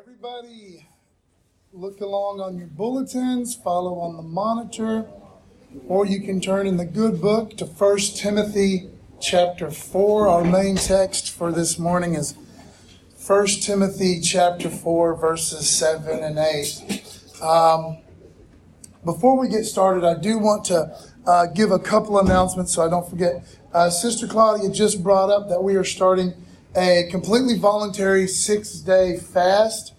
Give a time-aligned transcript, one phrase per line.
[0.00, 0.86] Everybody,
[1.74, 5.06] look along on your bulletins, follow on the monitor,
[5.88, 8.88] or you can turn in the good book to 1 Timothy
[9.20, 10.26] chapter 4.
[10.26, 12.34] Our main text for this morning is
[13.26, 17.42] 1 Timothy chapter 4, verses 7 and 8.
[17.42, 17.98] Um,
[19.04, 20.96] before we get started, I do want to
[21.26, 23.44] uh, give a couple announcements so I don't forget.
[23.74, 26.32] Uh, Sister Claudia just brought up that we are starting
[26.76, 29.94] a completely voluntary six day fast.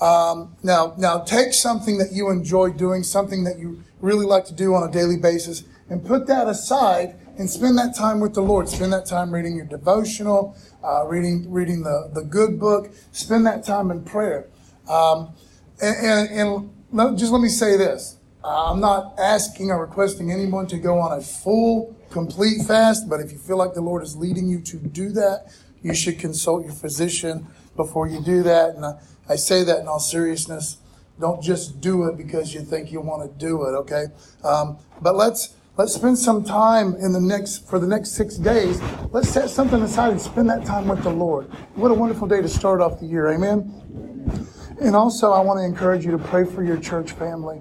[0.00, 4.52] Um, now, now take something that you enjoy doing, something that you really like to
[4.54, 8.42] do on a daily basis, and put that aside and spend that time with the
[8.42, 8.68] Lord.
[8.68, 12.90] Spend that time reading your devotional, uh, reading reading the, the good book.
[13.12, 14.48] Spend that time in prayer.
[14.88, 15.34] Um,
[15.80, 18.16] and, and, and let, just let me say this.
[18.44, 23.30] I'm not asking or requesting anyone to go on a full, complete fast, but if
[23.30, 26.74] you feel like the Lord is leading you to do that, you should consult your
[26.74, 27.46] physician
[27.76, 28.74] before you do that.
[28.74, 30.78] And I, I say that in all seriousness.
[31.20, 34.04] Don't just do it because you think you want to do it, okay?
[34.42, 38.80] Um, but let's let's spend some time in the next for the next six days.
[39.10, 41.46] Let's set something aside and spend that time with the Lord.
[41.74, 44.48] What a wonderful day to start off the year, amen.
[44.80, 47.60] And also, I want to encourage you to pray for your church family.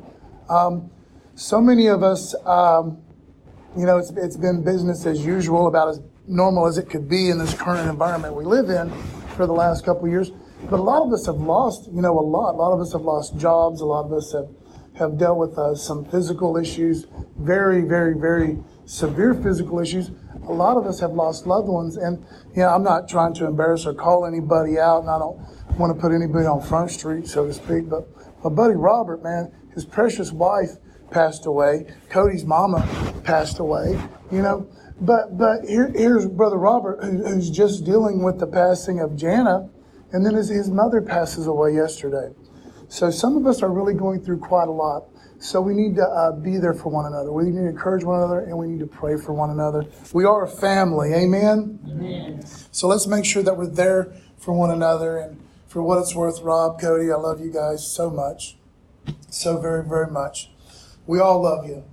[0.50, 0.90] Um,
[1.36, 2.98] so many of us, um,
[3.78, 7.30] you know, it's, it's been business as usual, about as normal as it could be
[7.30, 8.90] in this current environment we live in
[9.36, 10.32] for the last couple of years.
[10.70, 12.54] But a lot of us have lost, you know, a lot.
[12.54, 13.82] A lot of us have lost jobs.
[13.82, 14.48] A lot of us have,
[14.98, 20.12] have dealt with uh, some physical issues, very, very, very severe physical issues.
[20.48, 21.98] A lot of us have lost loved ones.
[21.98, 22.24] And,
[22.56, 25.38] you know, I'm not trying to embarrass or call anybody out, and I don't
[25.78, 27.90] want to put anybody on Front Street, so to speak.
[27.90, 28.08] But
[28.44, 30.72] my buddy Robert, man, his precious wife
[31.10, 31.88] passed away.
[32.10, 32.88] Cody's mama
[33.24, 34.00] passed away,
[34.32, 34.68] you know.
[35.02, 39.70] But but here, here's Brother Robert, who, who's just dealing with the passing of Jana
[40.12, 42.34] and then his, his mother passes away yesterday.
[42.90, 45.06] So some of us are really going through quite a lot.
[45.40, 47.32] So we need to uh, be there for one another.
[47.32, 49.86] We need to encourage one another and we need to pray for one another.
[50.14, 51.14] We are a family.
[51.14, 51.80] Amen?
[51.90, 52.46] Amen.
[52.72, 55.18] So let's make sure that we're there for one another.
[55.18, 58.58] And for what it's worth, Rob, Cody, I love you guys so much.
[59.30, 60.52] So very, very much.
[61.08, 61.86] We all love you.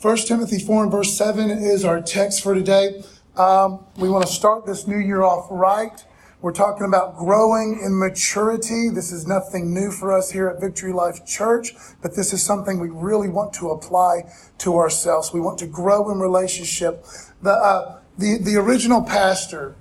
[0.00, 3.02] 1 Timothy 4 and verse 7 is our text for today.
[3.36, 6.04] Um, we want to start this new year off right.
[6.40, 8.90] We're talking about growing in maturity.
[8.90, 12.78] This is nothing new for us here at Victory Life Church, but this is something
[12.78, 15.32] we really want to apply to ourselves.
[15.32, 17.04] We want to grow in relationship.
[17.42, 19.74] The, uh, the, the original pastor,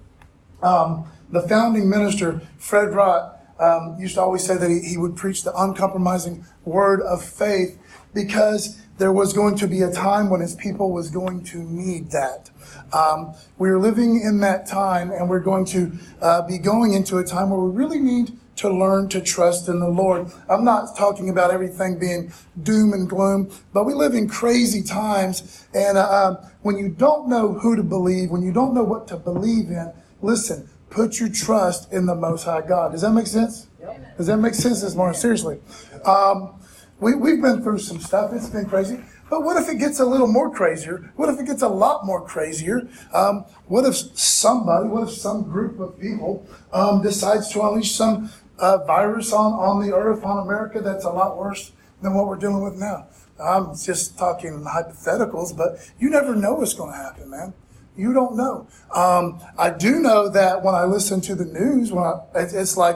[0.64, 5.16] um, the founding minister, Fred Rott, um, used to always say that he, he would
[5.16, 7.80] preach the uncompromising word of faith
[8.16, 12.12] because there was going to be a time when his people was going to need
[12.12, 12.50] that.
[12.94, 15.92] Um, we're living in that time, and we're going to
[16.22, 19.80] uh, be going into a time where we really need to learn to trust in
[19.80, 20.32] the Lord.
[20.50, 25.68] I'm not talking about everything being doom and gloom, but we live in crazy times.
[25.76, 29.18] And uh, when you don't know who to believe, when you don't know what to
[29.18, 32.94] believe in, listen, put your trust in the Most High God.
[32.94, 33.68] Does that make sense?
[33.80, 34.18] Yep.
[34.18, 35.20] Does that make sense this morning?
[35.20, 35.60] Seriously.
[36.04, 36.60] Um,
[37.00, 38.34] we, we've been through some stuff.
[38.34, 39.00] It's been crazy.
[39.30, 41.12] But what if it gets a little more crazier?
[41.16, 42.88] What if it gets a lot more crazier?
[43.14, 48.32] Um, what if somebody, what if some group of people um, decides to unleash some
[48.58, 51.72] uh, virus on, on the earth, on America, that's a lot worse
[52.02, 53.08] than what we're dealing with now?
[53.40, 57.54] I'm just talking hypotheticals, but you never know what's going to happen, man.
[57.96, 58.68] You don't know.
[58.94, 62.96] Um, I do know that when I listen to the news, when I, it's like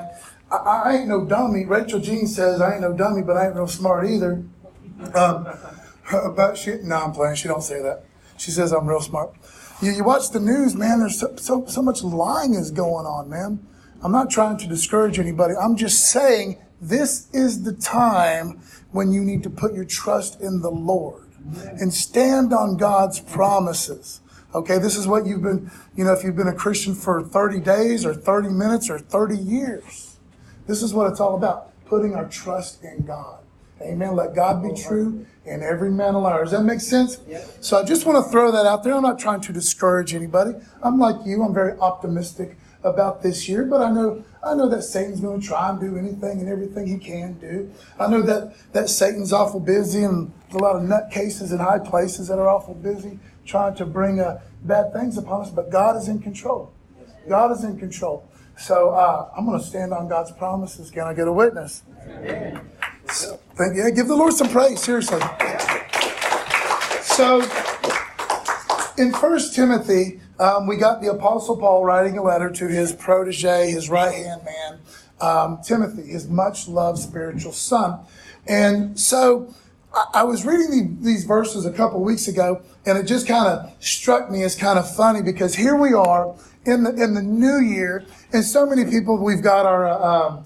[0.51, 1.66] I, I, ain't no dummy.
[1.66, 4.44] Rachel Jean says I ain't no dummy, but I ain't no smart either.
[5.13, 5.47] Um,
[6.13, 7.35] about she, no, I'm playing.
[7.35, 8.03] She don't say that.
[8.38, 9.34] She says I'm real smart.
[9.81, 11.00] You, you watch the news, man.
[11.00, 13.66] There's so, so so much lying is going on, man.
[14.03, 15.53] I'm not trying to discourage anybody.
[15.56, 18.59] I'm just saying this is the time
[18.91, 21.28] when you need to put your trust in the Lord
[21.79, 24.22] and stand on God's promises.
[24.53, 27.61] Okay, this is what you've been, you know, if you've been a Christian for 30
[27.61, 30.10] days or 30 minutes or 30 years.
[30.72, 33.40] This is what it's all about putting our trust in God.
[33.82, 34.16] Amen.
[34.16, 36.46] Let God be true and every man a liar.
[36.46, 37.20] Does that make sense?
[37.59, 38.94] So I just want to throw that out there.
[38.94, 40.52] I'm not trying to discourage anybody.
[40.82, 41.44] I'm like you.
[41.44, 45.46] I'm very optimistic about this year, but I know I know that Satan's going to
[45.46, 47.70] try and do anything and everything he can do.
[48.00, 51.79] I know that that Satan's awful busy and there's a lot of nutcases in high
[51.79, 55.50] places that are awful busy trying to bring uh, bad things upon us.
[55.50, 56.72] But God is in control.
[57.28, 58.28] God is in control.
[58.58, 60.91] So uh, I'm going to stand on God's promises.
[60.91, 61.84] Can I get a witness?
[63.09, 63.91] So, thank you.
[63.91, 65.20] Give the Lord some praise, seriously.
[67.02, 67.41] So
[68.97, 73.70] in First Timothy, um, we got the Apostle Paul writing a letter to his protege,
[73.70, 74.79] his right hand man,
[75.20, 78.00] um, Timothy, his much loved spiritual son.
[78.47, 79.53] And so
[79.94, 83.47] I, I was reading the, these verses a couple weeks ago, and it just kind
[83.47, 86.34] of struck me as kind of funny because here we are
[86.66, 90.46] in the in the new year, and so many people we've got our uh, um,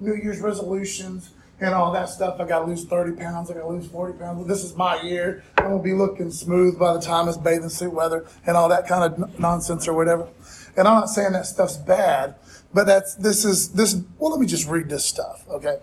[0.00, 1.30] New Year's resolutions
[1.60, 2.40] and all that stuff.
[2.40, 3.50] I got to lose 30 pounds.
[3.50, 4.46] I got to lose 40 pounds.
[4.48, 5.44] This is my year.
[5.58, 8.68] I'm going to be looking smooth by the time it's bathing suit weather and all
[8.70, 10.26] that kind of n- nonsense or whatever.
[10.76, 12.36] And I'm not saying that stuff's bad,
[12.72, 15.78] but that's, this is, this, well, let me just read this stuff, okay?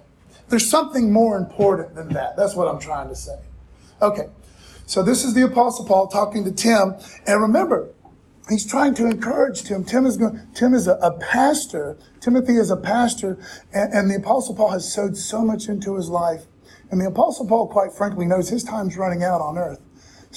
[0.50, 2.38] There's something more important than that.
[2.38, 3.38] That's what I'm trying to say.
[4.02, 4.30] Okay.
[4.86, 6.96] So this is the apostle Paul talking to Tim.
[7.26, 7.90] And remember,
[8.50, 9.84] he's trying to encourage Tim.
[9.84, 11.98] Tim is going, Tim is a, a pastor.
[12.20, 13.38] Timothy is a pastor,
[13.74, 16.46] and, and, the apostle Paul has sowed so much into his life.
[16.90, 19.80] And the apostle Paul, quite frankly, knows his time's running out on earth.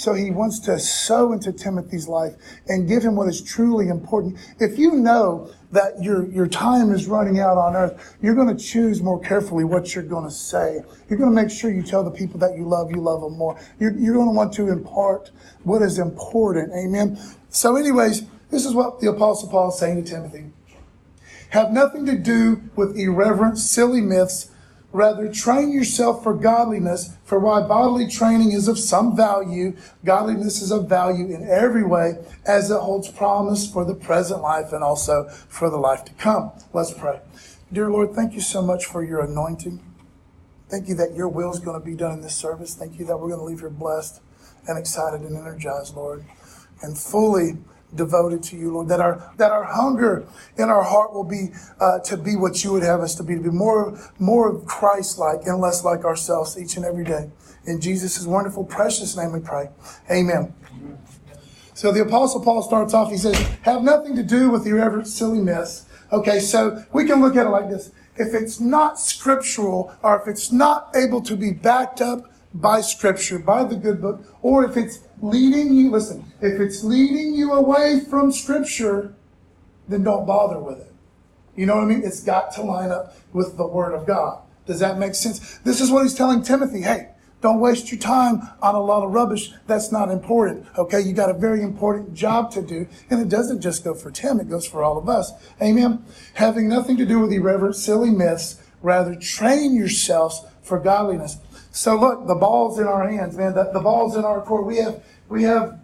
[0.01, 2.35] So he wants to sow into Timothy's life
[2.69, 4.39] and give him what is truly important.
[4.59, 8.65] If you know that your, your time is running out on earth, you're going to
[8.65, 10.81] choose more carefully what you're going to say.
[11.11, 13.37] You're going to make sure you tell the people that you love, you love them
[13.37, 13.61] more.
[13.79, 15.33] You're, you're going to want to impart
[15.65, 16.73] what is important.
[16.73, 17.19] Amen.
[17.51, 20.47] So, anyways, this is what the Apostle Paul is saying to Timothy.
[21.51, 24.51] Have nothing to do with irreverent, silly myths.
[24.93, 30.73] Rather, train yourself for godliness, for while bodily training is of some value, godliness is
[30.73, 32.15] of value in every way,
[32.45, 36.51] as it holds promise for the present life and also for the life to come.
[36.73, 37.21] Let's pray.
[37.73, 39.81] Dear Lord, thank you so much for your anointing.
[40.69, 42.75] Thank you that your will is going to be done in this service.
[42.75, 44.21] Thank you that we're going to leave here blessed
[44.67, 46.25] and excited and energized, Lord
[46.83, 47.59] and fully
[47.95, 48.89] devoted to you, Lord.
[48.89, 50.27] That our that our hunger
[50.57, 51.51] in our heart will be
[51.81, 55.47] uh, to be what you would have us to be, to be more more Christ-like
[55.47, 57.31] and less like ourselves each and every day.
[57.67, 59.69] In Jesus' wonderful, precious name, we pray.
[60.11, 60.55] Amen.
[61.75, 63.11] So the Apostle Paul starts off.
[63.11, 67.37] He says, "Have nothing to do with irreverent, silly myths." Okay, so we can look
[67.37, 71.53] at it like this: If it's not scriptural, or if it's not able to be
[71.53, 76.61] backed up by Scripture, by the good book, or if it's leading you, listen, if
[76.61, 79.15] it's leading you away from Scripture,
[79.89, 80.93] then don't bother with it.
[81.57, 82.03] You know what I mean?
[82.05, 84.43] It's got to line up with the Word of God.
[84.67, 85.59] Does that make sense?
[85.59, 86.83] This is what he's telling Timothy.
[86.83, 87.09] Hey,
[87.41, 90.67] don't waste your time on a lot of rubbish that's not important.
[90.77, 94.11] Okay, you got a very important job to do, and it doesn't just go for
[94.11, 95.33] Tim, it goes for all of us.
[95.61, 96.05] Amen.
[96.35, 101.39] Having nothing to do with irreverent, silly myths, rather train yourselves for godliness.
[101.71, 103.55] So look, the ball's in our hands, man.
[103.55, 104.67] The, the ball's in our court.
[104.67, 105.81] We have we have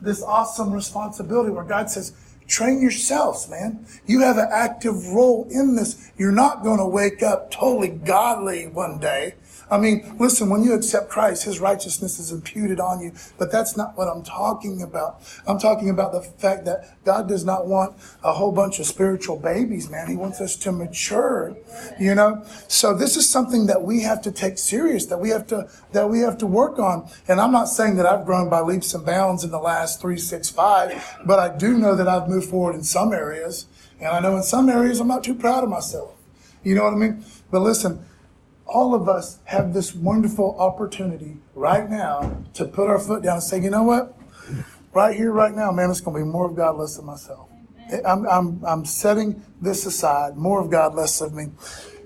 [0.00, 2.12] this awesome responsibility where God says,
[2.46, 3.86] train yourselves, man.
[4.06, 6.12] You have an active role in this.
[6.16, 9.34] You're not going to wake up totally godly one day
[9.68, 13.12] I mean, listen, when you accept Christ, his righteousness is imputed on you.
[13.36, 15.22] But that's not what I'm talking about.
[15.46, 19.36] I'm talking about the fact that God does not want a whole bunch of spiritual
[19.36, 20.08] babies, man.
[20.08, 21.56] He wants us to mature,
[21.98, 22.44] you know?
[22.68, 26.08] So this is something that we have to take serious, that we have to, that
[26.08, 27.08] we have to work on.
[27.26, 30.18] And I'm not saying that I've grown by leaps and bounds in the last three,
[30.18, 33.66] six, five, but I do know that I've moved forward in some areas.
[33.98, 36.12] And I know in some areas I'm not too proud of myself.
[36.62, 37.24] You know what I mean?
[37.50, 38.04] But listen,
[38.66, 43.42] all of us have this wonderful opportunity right now to put our foot down and
[43.42, 44.18] say, you know what?
[44.92, 47.48] Right here, right now, man, it's going to be more of God, less of myself.
[48.04, 51.48] I'm, I'm, I'm setting this aside, more of God, less of me.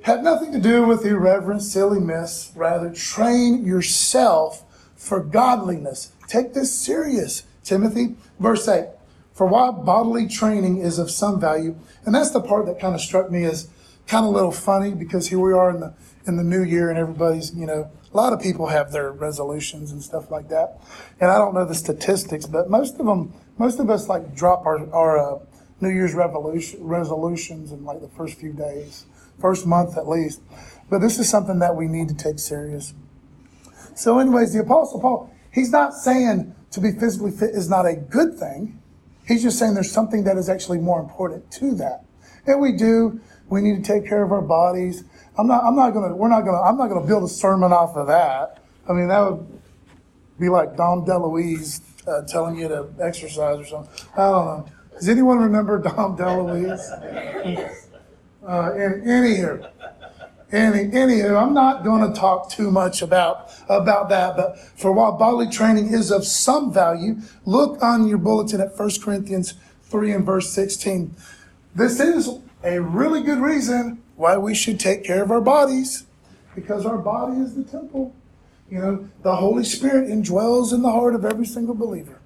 [0.02, 2.52] Had nothing to do with irreverent, silly myths.
[2.54, 4.64] Rather, train yourself
[4.96, 6.12] for godliness.
[6.26, 8.16] Take this serious, Timothy.
[8.38, 8.88] Verse 8.
[9.32, 13.00] For while bodily training is of some value, and that's the part that kind of
[13.00, 13.68] struck me as
[14.06, 15.94] kind of a little funny because here we are in the
[16.26, 19.92] in the new year and everybody's, you know, a lot of people have their resolutions
[19.92, 20.80] and stuff like that.
[21.20, 24.66] And I don't know the statistics, but most of them, most of us like drop
[24.66, 25.38] our, our uh,
[25.80, 29.06] New Year's resolutions in like the first few days,
[29.40, 30.42] first month at least.
[30.90, 32.94] But this is something that we need to take serious.
[33.94, 37.94] So, anyways, the Apostle Paul, he's not saying to be physically fit is not a
[37.94, 38.80] good thing.
[39.26, 42.04] He's just saying there's something that is actually more important to that.
[42.46, 45.04] And we do, we need to take care of our bodies.
[45.40, 47.96] I'm not, I'm not gonna, we're not gonna, I'm not gonna build a sermon off
[47.96, 48.62] of that.
[48.86, 49.60] I mean, that would
[50.38, 54.06] be like Dom DeLuise uh, telling you to exercise or something.
[54.12, 54.66] I don't know.
[54.92, 57.86] Does anyone remember Dom DeLuise?
[58.46, 59.70] uh, in, anywho,
[60.52, 65.12] any, anywho, I'm not going to talk too much about, about that, but for while
[65.12, 67.16] bodily training is of some value,
[67.46, 69.54] look on your bulletin at 1 Corinthians
[69.84, 71.16] 3 and verse 16.
[71.74, 72.28] This is
[72.62, 76.04] a really good reason why we should take care of our bodies
[76.54, 78.14] because our body is the temple.
[78.70, 82.20] You know, the Holy Spirit indwells in the heart of every single believer.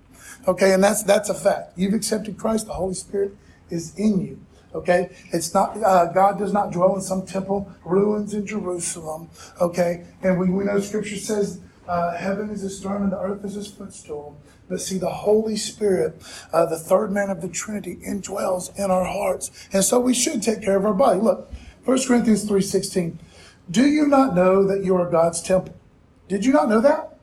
[0.48, 1.72] Okay, and that's that's a fact.
[1.76, 3.36] You've accepted Christ, the Holy Spirit
[3.70, 4.40] is in you.
[4.74, 9.30] Okay, it's not uh, God does not dwell in some temple ruins in Jerusalem.
[9.60, 13.44] Okay, and we, we know Scripture says uh, heaven is his throne and the earth
[13.44, 14.36] is his footstool.
[14.68, 16.20] But see, the Holy Spirit,
[16.52, 20.42] uh, the third man of the Trinity, indwells in our hearts, and so we should
[20.42, 21.20] take care of our body.
[21.20, 21.52] Look,
[21.84, 23.18] 1 Corinthians three sixteen.
[23.70, 25.74] Do you not know that you are God's temple?
[26.28, 27.18] Did you not know that?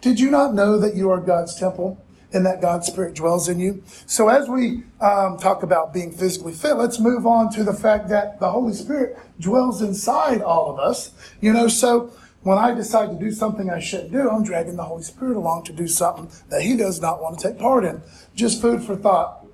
[0.00, 2.02] Did you not know that you are God's temple?
[2.32, 3.82] and that God's Spirit dwells in you.
[4.04, 8.08] So, as we um, talk about being physically fit, let's move on to the fact
[8.08, 11.12] that the Holy Spirit dwells inside all of us.
[11.40, 12.12] You know, so
[12.42, 15.64] when I decide to do something I shouldn't do, I'm dragging the Holy Spirit along
[15.64, 18.02] to do something that He does not want to take part in.
[18.34, 19.46] Just food for thought.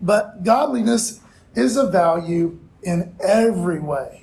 [0.00, 1.20] But godliness
[1.54, 4.20] is of value in every way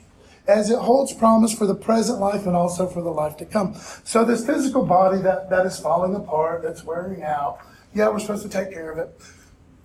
[0.47, 3.75] as it holds promise for the present life and also for the life to come.
[4.03, 7.59] So this physical body that, that is falling apart, that's wearing out,
[7.93, 9.13] yeah, we're supposed to take care of it.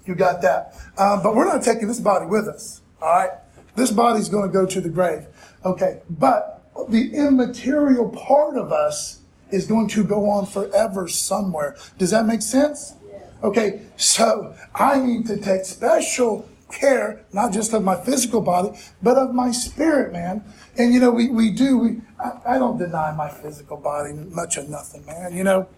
[0.06, 0.74] You got that.
[0.98, 2.80] Um, but we're not taking this body with us.
[3.00, 3.30] All right.
[3.74, 5.26] This body's going to go to the grave.
[5.64, 6.00] Okay.
[6.10, 11.76] But the immaterial part of us is going to go on forever somewhere.
[11.98, 12.94] Does that make sense?
[13.42, 13.82] Okay.
[13.96, 18.70] So I need to take special care, not just of my physical body,
[19.02, 20.44] but of my spirit, man.
[20.76, 24.56] And you know, we, we do, we, I, I don't deny my physical body much
[24.56, 25.68] of nothing, man, you know.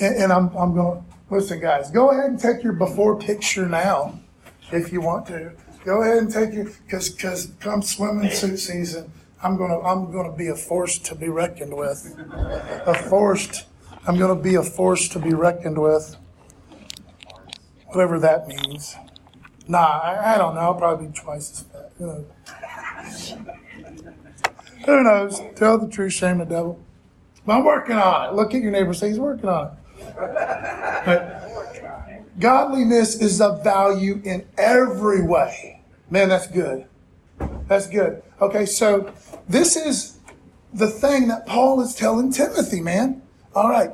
[0.00, 3.66] And, and I'm, I'm going to, listen, guys, go ahead and take your before picture
[3.66, 4.18] now
[4.72, 5.52] if you want to.
[5.84, 9.10] Go ahead and take your, because because come swimming suit season,
[9.42, 12.14] I'm gonna I'm gonna be a force to be reckoned with.
[12.86, 13.64] A force.
[14.06, 16.16] I'm gonna be a force to be reckoned with.
[17.86, 18.94] Whatever that means.
[19.70, 20.62] Nah, I, I don't know.
[20.62, 21.92] I'll probably be twice as fat.
[21.98, 23.34] Who knows?
[24.84, 25.40] Who knows?
[25.54, 26.80] Tell the truth, shame the devil.
[27.46, 28.34] But I'm working on it.
[28.34, 29.72] Look at your neighbor, say he's working on it.
[31.06, 35.82] But godliness is of value in every way.
[36.10, 36.86] Man, that's good.
[37.68, 38.24] That's good.
[38.40, 39.14] Okay, so
[39.48, 40.18] this is
[40.74, 43.22] the thing that Paul is telling Timothy, man.
[43.54, 43.92] All right.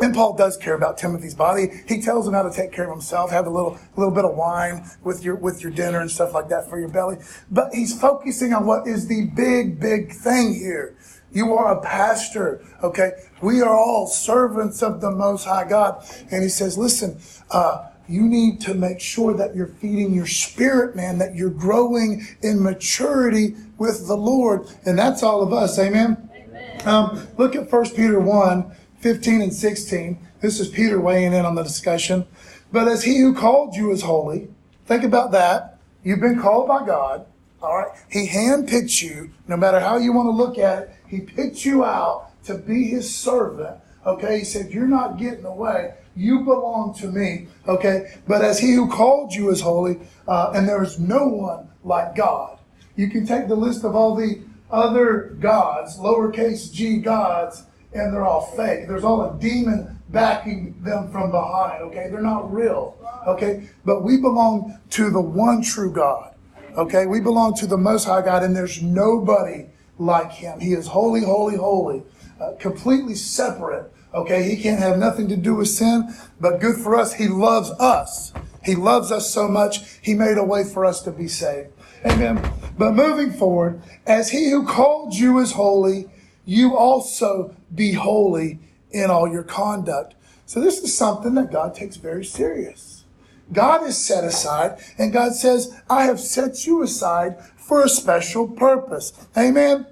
[0.00, 1.68] And Paul does care about Timothy's body.
[1.86, 4.24] He tells him how to take care of himself, have a little, a little bit
[4.24, 7.18] of wine with your, with your dinner and stuff like that for your belly.
[7.50, 10.96] But he's focusing on what is the big, big thing here.
[11.32, 13.12] You are a pastor, okay?
[13.42, 16.04] We are all servants of the Most High God.
[16.30, 17.20] And he says, listen,
[17.50, 22.26] uh, you need to make sure that you're feeding your spirit, man, that you're growing
[22.42, 24.68] in maturity with the Lord.
[24.84, 25.78] And that's all of us.
[25.78, 26.28] Amen.
[26.34, 26.86] Amen.
[26.86, 30.28] Um, look at 1 Peter 1 15 and 16.
[30.40, 32.24] This is Peter weighing in on the discussion.
[32.70, 34.48] But as he who called you is holy,
[34.86, 35.78] think about that.
[36.04, 37.26] You've been called by God.
[37.60, 37.90] All right.
[38.08, 40.90] He handpicked you, no matter how you want to look at it.
[41.08, 43.78] He picked you out to be his servant.
[44.06, 44.38] Okay.
[44.38, 45.94] He said, You're not getting away.
[46.14, 47.48] You belong to me.
[47.66, 48.14] Okay.
[48.28, 52.14] But as he who called you is holy, uh, and there is no one like
[52.14, 52.58] God.
[52.94, 58.24] You can take the list of all the other gods, lowercase g gods, and they're
[58.24, 58.88] all fake.
[58.88, 62.08] There's all a demon backing them from behind, okay?
[62.10, 62.96] They're not real,
[63.26, 63.68] okay?
[63.84, 66.34] But we belong to the one true God,
[66.76, 67.06] okay?
[67.06, 69.66] We belong to the Most High God, and there's nobody
[69.98, 70.60] like Him.
[70.60, 72.02] He is holy, holy, holy,
[72.40, 74.42] uh, completely separate, okay?
[74.42, 78.32] He can't have nothing to do with sin, but good for us, He loves us.
[78.64, 81.70] He loves us so much, He made a way for us to be saved.
[82.04, 82.42] Amen.
[82.76, 86.06] But moving forward, as He who called you is holy,
[86.44, 88.58] you also be holy
[88.90, 90.14] in all your conduct.
[90.46, 93.04] So this is something that God takes very serious.
[93.52, 98.48] God is set aside, and God says, I have set you aside for a special
[98.48, 99.12] purpose.
[99.36, 99.86] Amen.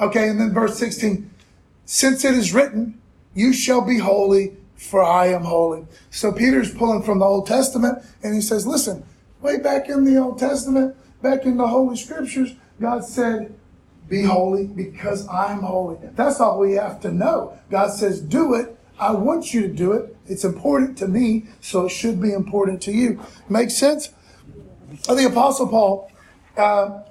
[0.00, 1.30] Okay, and then verse 16,
[1.84, 3.00] since it is written,
[3.34, 5.86] you shall be holy, for I am holy.
[6.10, 9.04] So Peter's pulling from the Old Testament, and he says, listen,
[9.40, 13.54] way back in the Old Testament, back in the Holy Scriptures, God said,
[14.08, 15.98] be holy because I'm holy.
[16.14, 17.58] That's all we have to know.
[17.70, 18.78] God says, do it.
[18.98, 20.16] I want you to do it.
[20.26, 23.20] It's important to me, so it should be important to you.
[23.48, 24.10] Make sense?
[25.06, 26.10] The Apostle Paul,
[26.56, 27.02] uh,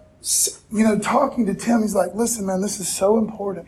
[0.71, 3.67] you know, talking to Tim, he's like, listen, man, this is so important.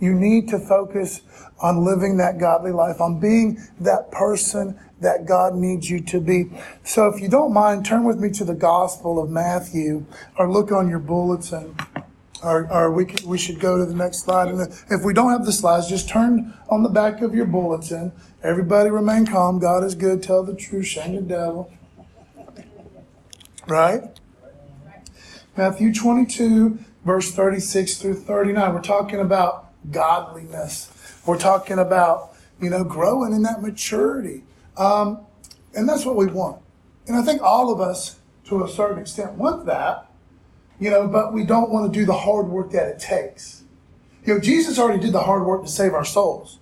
[0.00, 1.22] You need to focus
[1.60, 6.50] on living that godly life, on being that person that God needs you to be.
[6.84, 10.04] So if you don't mind, turn with me to the Gospel of Matthew
[10.36, 11.74] or look on your bulletin
[12.42, 14.48] or, or we, we should go to the next slide.
[14.48, 18.12] And if we don't have the slides, just turn on the back of your bulletin.
[18.42, 19.58] Everybody remain calm.
[19.58, 20.22] God is good.
[20.22, 20.86] Tell the truth.
[20.86, 21.72] Shame the devil.
[23.66, 24.02] Right?
[25.56, 28.74] Matthew 22, verse 36 through 39.
[28.74, 30.92] We're talking about godliness.
[31.26, 34.44] We're talking about, you know, growing in that maturity.
[34.76, 35.20] Um,
[35.74, 36.62] and that's what we want.
[37.06, 40.07] And I think all of us, to a certain extent, want that,
[40.78, 43.62] you know, but we don't want to do the hard work that it takes.
[44.24, 46.58] You know, Jesus already did the hard work to save our souls.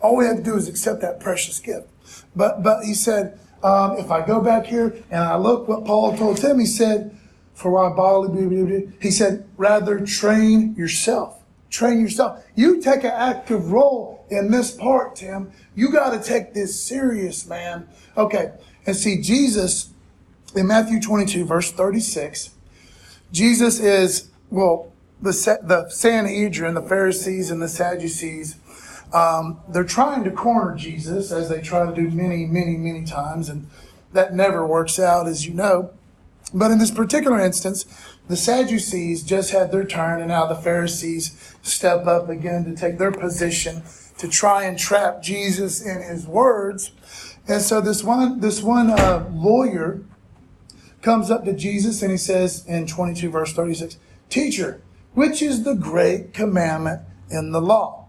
[0.00, 1.88] All we have to do is accept that precious gift.
[2.34, 6.16] But but he said, um, if I go back here and I look what Paul
[6.16, 7.16] told Tim, he said,
[7.54, 11.38] for why bodily, he said, rather train yourself.
[11.70, 12.44] Train yourself.
[12.54, 15.52] You take an active role in this part, Tim.
[15.74, 17.88] You got to take this serious, man.
[18.16, 18.52] Okay.
[18.84, 19.92] And see, Jesus
[20.54, 22.50] in Matthew 22, verse 36,
[23.32, 28.56] Jesus is, well, the, the Sanhedrin, the Pharisees and the Sadducees,
[29.12, 33.48] um, they're trying to corner Jesus as they try to do many, many, many times,
[33.48, 33.68] and
[34.12, 35.90] that never works out, as you know.
[36.54, 37.86] But in this particular instance,
[38.28, 42.98] the Sadducees just had their turn, and now the Pharisees step up again to take
[42.98, 43.82] their position
[44.18, 46.92] to try and trap Jesus in his words.
[47.48, 50.02] And so this one, this one uh, lawyer
[51.02, 54.80] comes up to Jesus and he says in 22 verse 36, Teacher,
[55.14, 58.02] which is the great commandment in the law?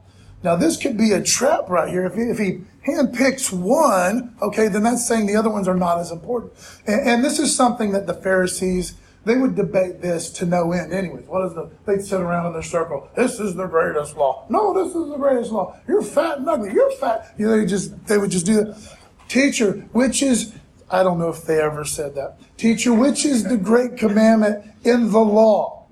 [0.43, 2.05] Now, this could be a trap right here.
[2.05, 5.99] If he, if he handpicks one, okay, then that's saying the other ones are not
[5.99, 6.53] as important.
[6.85, 10.91] And, and, this is something that the Pharisees, they would debate this to no end.
[10.91, 13.09] Anyways, what is the, they'd sit around in their circle.
[13.15, 14.45] This is the greatest law.
[14.49, 15.79] No, this is the greatest law.
[15.87, 16.73] You're fat and ugly.
[16.73, 17.33] You're fat.
[17.37, 18.97] You know, they just, they would just do that.
[19.29, 20.53] Teacher, which is,
[20.91, 22.37] I don't know if they ever said that.
[22.63, 25.85] Teacher, which is the great commandment in the law?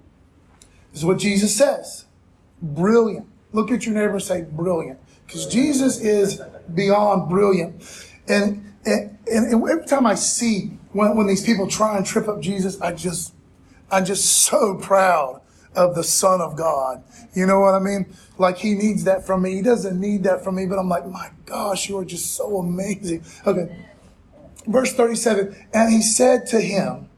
[0.94, 2.06] This is what Jesus says.
[2.62, 3.28] Brilliant.
[3.52, 4.98] Look at your neighbor say, brilliant.
[5.26, 6.42] Because Jesus is
[6.74, 7.84] beyond brilliant.
[8.30, 12.40] And, and, and every time I see when, when these people try and trip up
[12.40, 13.34] Jesus, I just,
[13.92, 15.42] I'm just so proud
[15.76, 17.04] of the Son of God.
[17.34, 18.06] You know what I mean?
[18.38, 19.56] Like he needs that from me.
[19.56, 22.60] He doesn't need that from me, but I'm like, my gosh, you are just so
[22.60, 23.26] amazing.
[23.46, 23.88] Okay.
[24.68, 27.10] Verse 37, and he said to him,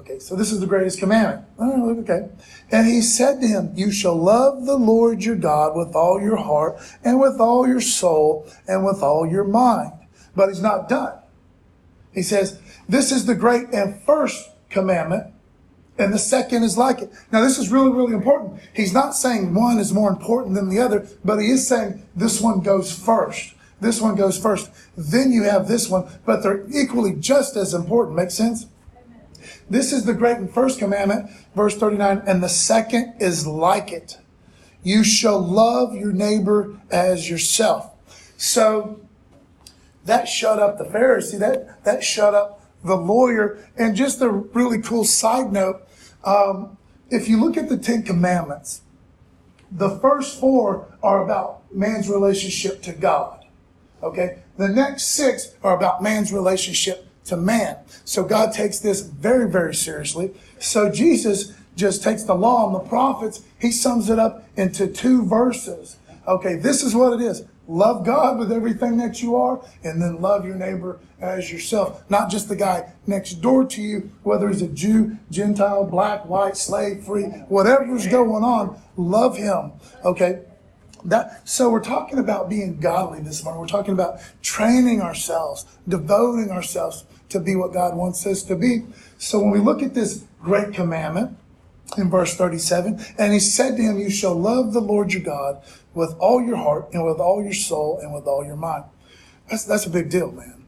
[0.00, 1.46] Okay, so this is the greatest commandment.
[1.60, 2.28] Oh, okay.
[2.72, 6.38] And he said to him, You shall love the Lord your God with all your
[6.38, 9.92] heart and with all your soul and with all your mind.
[10.34, 11.14] But he's not done.
[12.12, 15.32] He says, This is the great and first commandment,
[15.98, 17.12] and the second is like it.
[17.30, 18.60] Now, this is really, really important.
[18.74, 22.40] He's not saying one is more important than the other, but he is saying this
[22.40, 23.54] one goes first.
[23.82, 24.70] This one goes first.
[24.96, 28.16] Then you have this one, but they're equally just as important.
[28.16, 28.66] Make sense?
[29.68, 34.18] This is the great and first commandment, verse 39, and the second is like it.
[34.84, 37.90] You shall love your neighbor as yourself.
[38.36, 39.00] So
[40.04, 43.68] that shut up the Pharisee, that, that shut up the lawyer.
[43.76, 45.88] And just a really cool side note,
[46.22, 46.78] um,
[47.10, 48.82] if you look at the Ten Commandments,
[49.72, 53.41] the first four are about man's relationship to God.
[54.02, 54.38] Okay?
[54.56, 57.76] The next six are about man's relationship to man.
[58.04, 60.32] So God takes this very, very seriously.
[60.58, 65.24] So Jesus just takes the law and the prophets, he sums it up into two
[65.24, 65.96] verses.
[66.26, 67.44] Okay, this is what it is.
[67.68, 72.02] Love God with everything that you are, and then love your neighbor as yourself.
[72.10, 76.56] Not just the guy next door to you, whether he's a Jew, Gentile, black, white,
[76.56, 79.72] slave, free, whatever's going on, love him.
[80.04, 80.40] Okay?
[81.04, 83.60] That, so we're talking about being godly this morning.
[83.60, 88.84] We're talking about training ourselves, devoting ourselves to be what God wants us to be.
[89.18, 91.36] So when we look at this great commandment
[91.96, 95.62] in verse 37, and he said to him, You shall love the Lord your God
[95.94, 98.84] with all your heart and with all your soul and with all your mind.
[99.50, 100.64] That's, that's a big deal, man.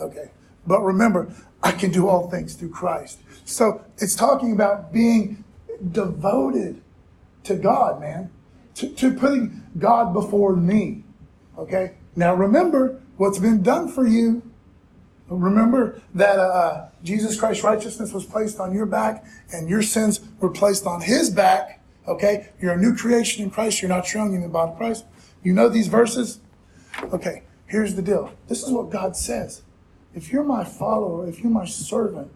[0.00, 0.30] Okay.
[0.66, 3.20] But remember, I can do all things through Christ.
[3.44, 5.44] So it's talking about being
[5.92, 6.82] devoted
[7.44, 8.30] to God, man,
[8.74, 11.04] to, to putting God before me.
[11.58, 11.94] Okay.
[12.14, 14.42] Now remember what's been done for you
[15.28, 20.50] Remember that uh, Jesus Christ's righteousness was placed on your back and your sins were
[20.50, 21.82] placed on his back.
[22.06, 22.50] Okay?
[22.60, 23.82] You're a new creation in Christ.
[23.82, 25.04] You're not showing you the body of Christ.
[25.42, 26.40] You know these verses?
[27.12, 28.32] Okay, here's the deal.
[28.48, 29.62] This is what God says.
[30.14, 32.32] If you're my follower, if you're my servant,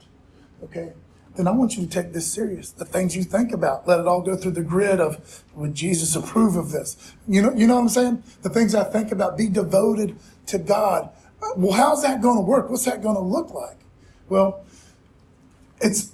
[0.65, 0.93] okay,
[1.37, 2.71] then I want you to take this serious.
[2.71, 6.17] The things you think about, let it all go through the grid of would Jesus
[6.17, 7.15] approve of this?
[7.29, 8.23] You know, you know what I'm saying?
[8.43, 10.17] The things I think about, be devoted
[10.47, 11.11] to God
[11.57, 12.71] well, how's that going to work?
[12.71, 13.77] What's that going to look like?
[14.29, 14.65] Well,
[15.81, 16.13] it's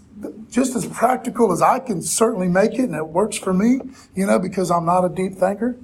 [0.51, 3.81] just as practical as I can certainly make it, and it works for me,
[4.15, 5.77] you know, because I'm not a deep thinker.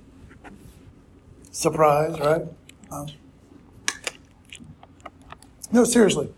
[1.51, 2.43] Surprise, right?
[2.91, 3.09] Um,
[5.71, 6.33] no, seriously.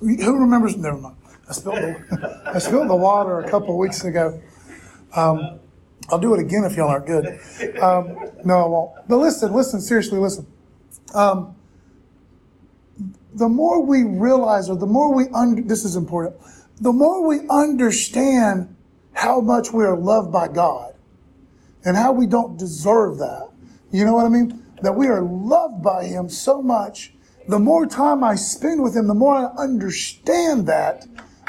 [0.00, 0.76] Who remembers?
[0.76, 1.16] Never mind.
[1.52, 4.40] I spilled the, I spilled the water a couple weeks ago.
[5.14, 5.60] Um,
[6.08, 7.26] I'll do it again if y'all aren't good.
[7.78, 8.92] Um, no, I won't.
[9.06, 10.46] But listen, listen, seriously, listen.
[11.12, 11.54] Um,
[13.34, 16.36] the more we realize, or the more we under, this is important,
[16.80, 18.74] the more we understand
[19.12, 20.94] how much we are loved by God
[21.84, 23.50] and how we don't deserve that.
[23.90, 24.64] You know what I mean?
[24.80, 27.12] That we are loved by Him so much.
[27.46, 31.06] The more time I spend with Him, the more I understand that,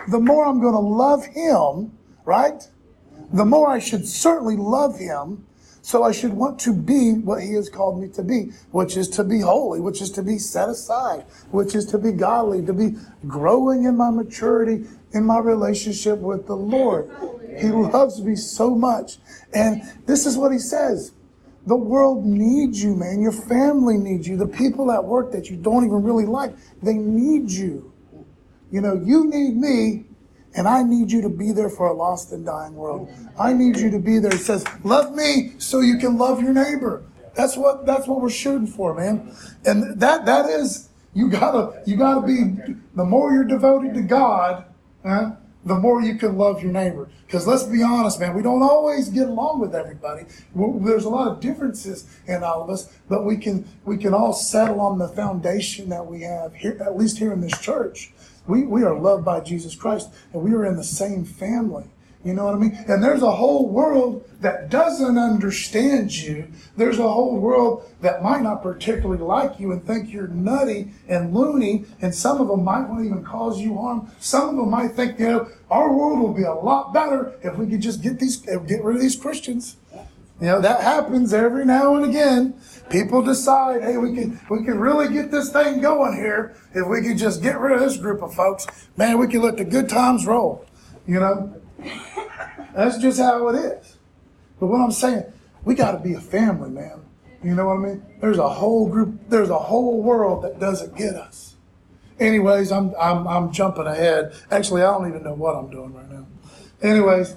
[0.07, 2.67] the more I'm going to love Him, right?
[3.31, 5.45] The more I should certainly love Him
[5.83, 9.09] so I should want to be what he has called me to be, which is
[9.09, 12.71] to be holy, which is to be set aside, which is to be godly, to
[12.73, 12.95] be
[13.27, 17.09] growing in my maturity in my relationship with the Lord.
[17.59, 19.17] He loves me so much.
[19.53, 21.11] And this is what he says.
[21.67, 23.21] The world needs you, man.
[23.21, 24.37] Your family needs you.
[24.37, 27.92] The people at work that you don't even really like, they need you.
[28.73, 30.05] You know, you need me,
[30.55, 33.07] and I need you to be there for a lost and dying world.
[33.39, 34.33] I need you to be there.
[34.33, 37.03] It says, love me so you can love your neighbor.
[37.35, 39.31] That's what that's what we're shooting for, man.
[39.63, 44.65] And that that is you gotta you gotta be the more you're devoted to God,
[45.05, 45.33] huh,
[45.65, 47.09] the more you can love your neighbor.
[47.25, 50.25] Because let's be honest, man, we don't always get along with everybody.
[50.55, 54.33] There's a lot of differences in all of us, but we can we can all
[54.33, 58.11] settle on the foundation that we have here, at least here in this church.
[58.45, 61.85] We, we are loved by Jesus Christ and we are in the same family.
[62.23, 62.77] You know what I mean?
[62.87, 66.47] And there's a whole world that doesn't understand you.
[66.77, 71.33] There's a whole world that might not particularly like you and think you're nutty and
[71.33, 71.85] loony.
[72.01, 74.09] And some of them might want to even cause you harm.
[74.19, 77.57] Some of them might think, you know, our world will be a lot better if
[77.57, 79.75] we could just get these, uh, get rid of these Christians.
[80.39, 82.55] You know, that happens every now and again.
[82.89, 87.01] People decide, hey, we can we can really get this thing going here if we
[87.01, 88.67] could just get rid of this group of folks.
[88.97, 90.65] Man, we can let the good times roll.
[91.07, 91.62] You know,
[92.75, 93.97] that's just how it is.
[94.59, 95.25] But what I'm saying,
[95.63, 97.01] we got to be a family, man.
[97.43, 98.05] You know what I mean?
[98.21, 101.55] There's a whole group, there's a whole world that doesn't get us.
[102.19, 104.33] Anyways, I'm I'm I'm jumping ahead.
[104.51, 106.25] Actually, I don't even know what I'm doing right now.
[106.81, 107.35] Anyways,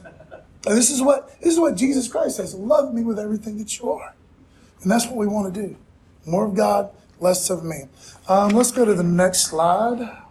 [0.64, 2.54] this is what this is what Jesus Christ says.
[2.54, 4.14] Love me with everything that you are.
[4.82, 5.76] And that's what we want to do.
[6.26, 7.85] More of God, less of me.
[8.28, 10.22] Um, let's go to the next slide.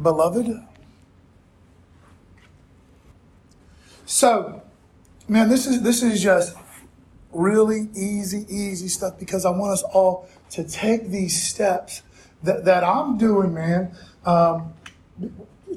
[0.00, 0.67] Beloved.
[4.10, 4.62] So,
[5.28, 6.56] man, this is this is just
[7.30, 12.00] really easy, easy stuff because I want us all to take these steps
[12.42, 13.94] that, that I'm doing, man,
[14.24, 14.72] um,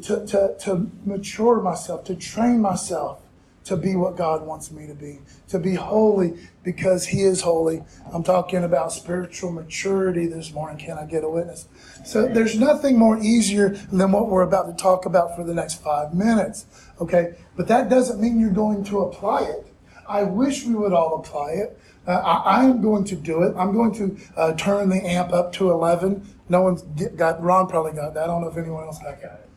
[0.04, 3.21] to, to, to mature myself, to train myself
[3.66, 5.20] to be what God wants me to be,
[5.50, 7.84] to be holy because He is holy.
[8.12, 10.78] I'm talking about spiritual maturity this morning.
[10.78, 11.68] Can I get a witness?
[12.06, 15.82] So there's nothing more easier than what we're about to talk about for the next
[15.82, 16.66] five minutes.
[17.00, 19.68] Okay, but that doesn't mean you're going to apply it.
[20.08, 21.80] I wish we would all apply it.
[22.08, 23.54] Uh, I, am going to do it.
[23.56, 26.28] I'm going to uh, turn the amp up to 11.
[26.50, 28.24] No one's got, Ron probably got that.
[28.24, 29.50] I don't know if anyone else got it.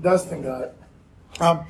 [0.00, 0.76] Dustin got it.
[1.40, 1.66] Um,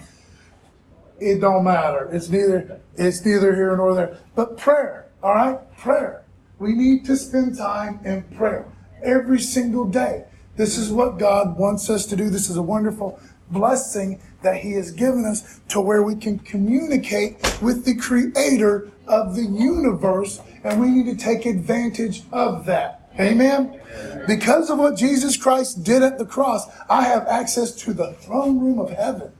[1.20, 2.08] it don't matter.
[2.12, 4.18] It's neither it's neither here nor there.
[4.34, 5.76] But prayer, all right?
[5.78, 6.24] Prayer.
[6.58, 8.66] We need to spend time in prayer
[9.02, 10.24] every single day.
[10.56, 12.28] This is what God wants us to do.
[12.28, 13.18] This is a wonderful
[13.50, 19.34] blessing that He has given us to where we can communicate with the creator of
[19.36, 23.10] the universe, and we need to take advantage of that.
[23.18, 23.80] Amen?
[24.26, 28.60] Because of what Jesus Christ did at the cross, I have access to the throne
[28.60, 29.32] room of heaven.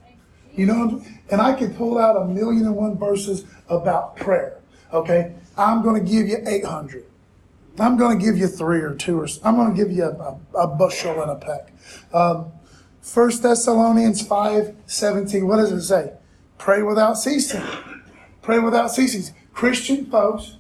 [0.55, 4.61] You know, and I could pull out a million and one verses about prayer.
[4.93, 7.05] Okay, I'm going to give you 800.
[7.79, 10.11] I'm going to give you three or two, or I'm going to give you a,
[10.11, 11.73] a, a bushel and a peck.
[12.13, 12.53] Um,
[13.15, 15.47] 1 Thessalonians 5 17.
[15.47, 16.13] What does it say?
[16.59, 17.63] Pray without ceasing.
[18.43, 19.35] Pray without ceasing.
[19.53, 20.57] Christian folks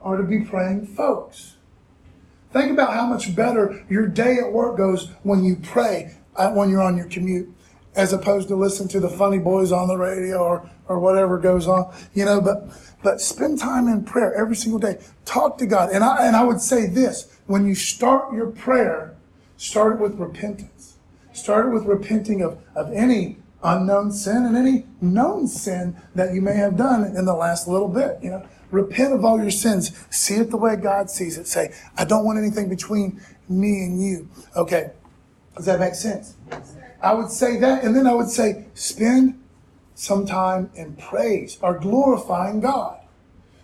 [0.00, 1.54] are to be praying folks.
[2.52, 6.70] Think about how much better your day at work goes when you pray uh, when
[6.70, 7.53] you're on your commute
[7.96, 11.68] as opposed to listen to the funny boys on the radio or, or whatever goes
[11.68, 12.68] on, you know, but,
[13.02, 14.98] but spend time in prayer every single day.
[15.24, 15.90] Talk to God.
[15.90, 19.14] And I, and I would say this, when you start your prayer,
[19.56, 20.96] start it with repentance.
[21.32, 26.42] Start it with repenting of, of any unknown sin and any known sin that you
[26.42, 28.46] may have done in the last little bit, you know.
[28.70, 29.92] Repent of all your sins.
[30.10, 31.46] See it the way God sees it.
[31.46, 34.28] Say, I don't want anything between me and you.
[34.56, 34.90] Okay.
[35.56, 36.34] Does that make sense?
[37.04, 39.38] I would say that, and then I would say, spend
[39.94, 42.98] some time in praise or glorifying God.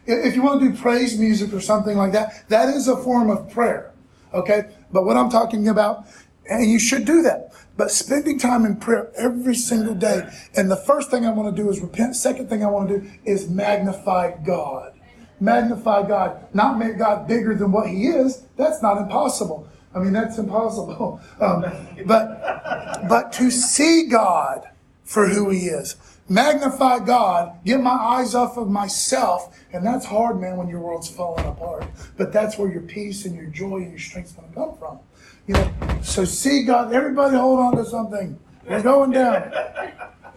[0.07, 3.31] If you want to do praise music or something like that, that is a form
[3.31, 3.93] of prayer.
[4.35, 4.65] Okay?
[4.93, 6.07] But what I'm talking about,
[6.51, 10.29] and you should do that, but spending time in prayer every single day.
[10.55, 12.17] And the first thing I want to do is repent.
[12.17, 14.93] Second thing I want to do is magnify God.
[15.41, 16.47] Magnify God.
[16.53, 18.43] Not make God bigger than what He is.
[18.57, 19.67] That's not impossible.
[19.95, 21.21] I mean, that's impossible.
[21.41, 21.65] Um,
[22.05, 24.69] but, but to see God
[25.05, 25.97] for who He is,
[26.29, 31.09] magnify God, get my eyes off of myself, and that's hard, man, when your world's
[31.09, 31.87] falling apart.
[32.19, 34.99] But that's where your peace and your joy and your strength's going to come from.
[35.47, 36.93] You know, so see God.
[36.93, 38.39] Everybody, hold on to something.
[38.69, 39.53] We're going down.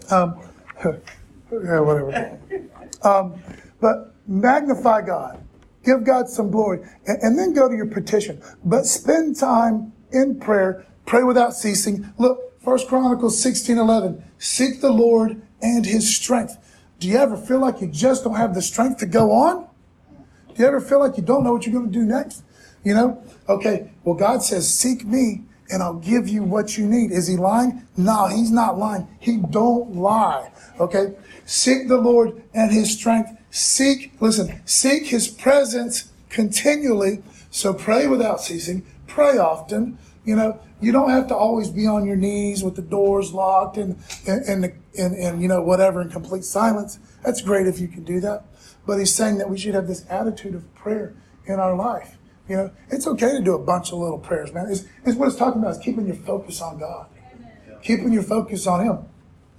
[0.10, 0.40] Um,
[0.84, 2.40] yeah, whatever.
[3.04, 3.36] Um,
[3.82, 5.44] but magnify God.
[5.84, 6.80] Give God some glory.
[7.06, 8.42] And, and then go to your petition.
[8.64, 10.86] But spend time in prayer.
[11.06, 12.14] Pray without ceasing.
[12.18, 14.24] Look, First Chronicles 16, 11.
[14.38, 16.58] Seek the Lord and his strength.
[17.00, 19.68] Do you ever feel like you just don't have the strength to go on?
[20.56, 22.44] Do you ever feel like you don't know what you're going to do next?
[22.84, 23.24] You know?
[23.50, 27.12] Okay, well, God says, seek me and I'll give you what you need.
[27.12, 27.86] Is he lying?
[27.98, 29.08] No, he's not lying.
[29.20, 30.52] He don't lie.
[30.80, 31.16] Okay?
[31.46, 33.32] Seek the Lord and his strength.
[33.54, 37.22] Seek, listen, seek his presence continually.
[37.52, 38.84] So pray without ceasing.
[39.06, 40.00] Pray often.
[40.26, 43.78] You know, you don't have to always be on your knees with the doors locked
[43.78, 46.98] and, and, and, the, and, and you know, whatever in complete silence.
[47.24, 48.44] That's great if you can do that.
[48.88, 51.14] But he's saying that we should have this attitude of prayer
[51.46, 52.18] in our life.
[52.50, 54.66] You know, it's okay to do a bunch of little prayers, man.
[54.72, 57.06] It's, it's what it's talking about is keeping your focus on God,
[57.84, 59.06] keeping your focus on Him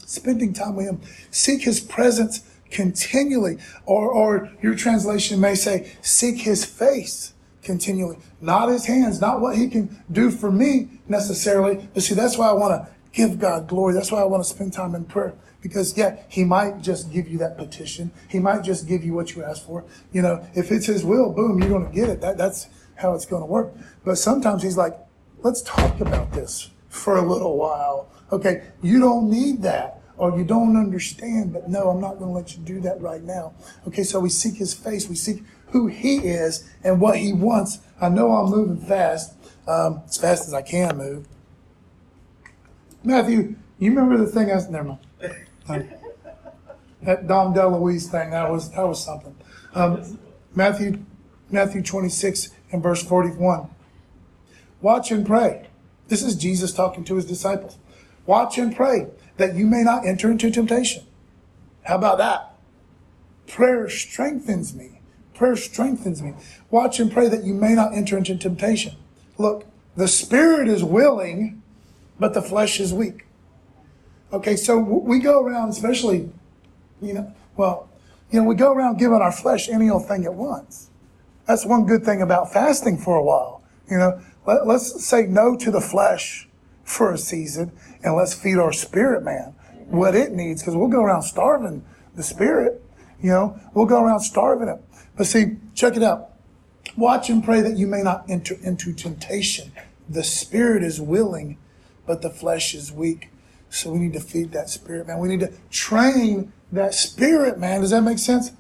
[0.07, 1.01] spending time with Him.
[1.31, 3.57] Seek His presence continually.
[3.87, 7.33] Or, or your translation may say, seek His face
[7.63, 8.19] continually.
[8.41, 11.89] Not His hands, not what He can do for me necessarily.
[11.95, 13.95] But see, that's why I want to give God glory.
[13.95, 15.35] That's why I want to spend time in prayer.
[15.63, 18.11] Because yeah, he might just give you that petition.
[18.29, 19.85] He might just give you what you asked for.
[20.13, 22.21] You know, if it's his will, boom, you're going to get it.
[22.21, 23.73] That, that's how it's going to work.
[24.05, 24.95] But sometimes he's like,
[25.39, 28.11] let's talk about this for a little while.
[28.31, 32.35] Okay, you don't need that or you don't understand, but no, I'm not going to
[32.37, 33.55] let you do that right now.
[33.89, 37.81] Okay, so we seek his face, we seek who he is and what he wants.
[38.01, 39.35] I know I'm moving fast,
[39.67, 41.27] um, as fast as I can move.
[43.03, 44.99] Matthew, you remember the thing I was, never
[45.69, 45.91] mind.
[47.03, 49.35] that Dom DeLuise thing, that was, that was something.
[49.75, 50.19] Um,
[50.55, 51.05] Matthew,
[51.51, 53.69] Matthew 26 and verse 41.
[54.81, 55.69] Watch and pray.
[56.09, 57.79] This is Jesus talking to his disciples.
[58.27, 61.05] Watch and pray that you may not enter into temptation.
[61.83, 62.55] How about that?
[63.47, 65.01] Prayer strengthens me.
[65.35, 66.35] Prayer strengthens me.
[66.71, 68.95] Watch and pray that you may not enter into temptation.
[69.37, 69.67] Look,
[69.97, 71.63] the spirit is willing,
[72.19, 73.27] but the flesh is weak.
[74.33, 76.31] Okay, so we go around, especially,
[77.01, 77.89] you know, well,
[78.31, 80.91] you know, we go around giving our flesh any old thing at once.
[81.47, 83.63] That's one good thing about fasting for a while.
[83.91, 86.49] You know, let, us say no to the flesh
[86.85, 89.55] for a season and let's feed our spirit man
[89.87, 92.83] what it needs because we'll go around starving the spirit.
[93.21, 94.81] You know, we'll go around starving it.
[95.17, 96.31] But see, check it out.
[96.97, 99.73] Watch and pray that you may not enter into temptation.
[100.09, 101.59] The spirit is willing,
[102.07, 103.31] but the flesh is weak.
[103.71, 105.19] So we need to feed that spirit, man.
[105.19, 107.81] We need to train that spirit, man.
[107.81, 108.53] Does that make sense?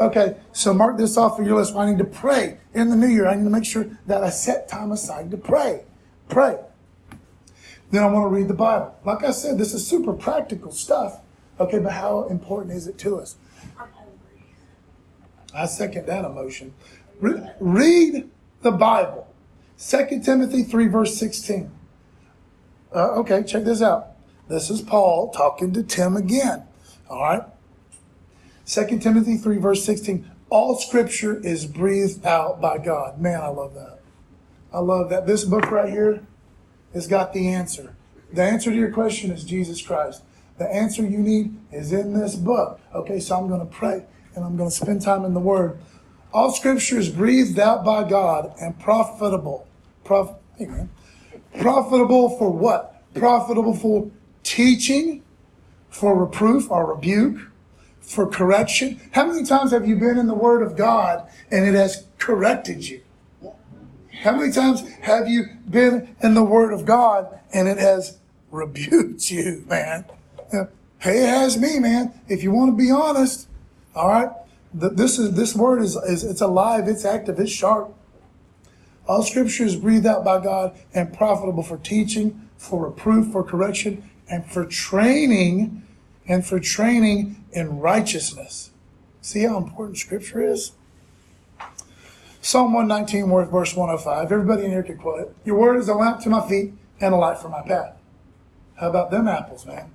[0.00, 1.74] Okay, so mark this off of your list.
[1.74, 3.26] I need to pray in the new year.
[3.26, 5.84] I need to make sure that I set time aside to pray.
[6.28, 6.58] Pray.
[7.94, 8.92] Then I want to read the Bible.
[9.04, 11.20] Like I said, this is super practical stuff.
[11.60, 13.36] Okay, but how important is it to us?
[15.54, 16.74] I second that emotion.
[17.20, 18.28] Re- read
[18.62, 19.28] the Bible.
[19.78, 21.70] 2 Timothy 3, verse 16.
[22.92, 24.08] Uh, okay, check this out.
[24.48, 26.64] This is Paul talking to Tim again.
[27.08, 27.42] All right.
[28.66, 30.28] 2 Timothy 3, verse 16.
[30.50, 33.20] All scripture is breathed out by God.
[33.20, 34.00] Man, I love that.
[34.72, 35.28] I love that.
[35.28, 36.26] This book right here,
[36.94, 37.94] has got the answer.
[38.32, 40.22] The answer to your question is Jesus Christ.
[40.58, 42.80] The answer you need is in this book.
[42.94, 44.04] Okay, so I'm going to pray
[44.34, 45.78] and I'm going to spend time in the Word.
[46.32, 49.66] All scripture is breathed out by God and profitable.
[50.04, 50.30] Prof,
[50.60, 50.90] amen.
[51.60, 53.02] Profitable for what?
[53.14, 54.10] Profitable for
[54.42, 55.22] teaching,
[55.90, 57.38] for reproof or rebuke,
[58.00, 59.00] for correction.
[59.12, 62.88] How many times have you been in the Word of God and it has corrected
[62.88, 63.03] you?
[64.24, 68.16] How many times have you been in the Word of God and it has
[68.50, 70.06] rebuked you, man?
[70.98, 72.18] Hey, it has me, man.
[72.26, 73.48] If you want to be honest,
[73.94, 74.30] all right.
[74.72, 77.94] This is this word is, is it's alive, it's active, it's sharp.
[79.06, 84.08] All Scripture is breathed out by God and profitable for teaching, for reproof, for correction,
[84.26, 85.86] and for training,
[86.26, 88.70] and for training in righteousness.
[89.20, 90.72] See how important Scripture is.
[92.44, 94.30] Psalm 119, verse 105.
[94.30, 95.34] Everybody in here can quote it.
[95.46, 97.96] Your word is a lamp to my feet and a light for my path.
[98.78, 99.90] How about them apples, man?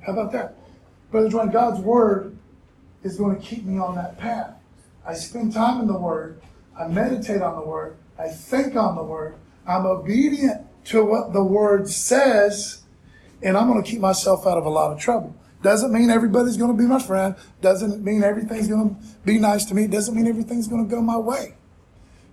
[0.00, 0.56] How about that?
[1.10, 2.34] Brother John, God's word
[3.02, 4.54] is going to keep me on that path.
[5.06, 6.40] I spend time in the word.
[6.80, 7.98] I meditate on the word.
[8.18, 9.34] I think on the word.
[9.68, 12.84] I'm obedient to what the word says,
[13.42, 15.36] and I'm going to keep myself out of a lot of trouble.
[15.60, 17.36] Doesn't mean everybody's going to be my friend.
[17.60, 19.86] Doesn't mean everything's going to be nice to me.
[19.86, 21.56] Doesn't mean everything's going to go my way.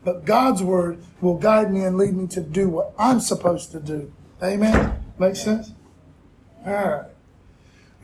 [0.03, 3.79] But God's word will guide me and lead me to do what I'm supposed to
[3.79, 4.11] do.
[4.41, 5.03] Amen?
[5.17, 5.73] Makes sense?
[6.65, 7.05] All right.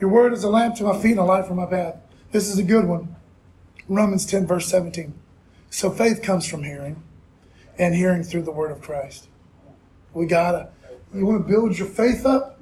[0.00, 1.96] Your word is a lamp to my feet and a light for my path.
[2.32, 3.16] This is a good one.
[3.88, 5.14] Romans 10, verse 17.
[5.70, 7.02] So faith comes from hearing,
[7.78, 9.28] and hearing through the word of Christ.
[10.12, 10.70] We gotta.
[11.14, 12.60] You want to build your faith up?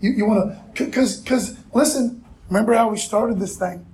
[0.00, 3.86] You, you want to, because, because, listen, remember how we started this thing?